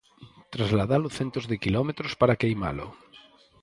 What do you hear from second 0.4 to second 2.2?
Trasladalo centos de quilómetros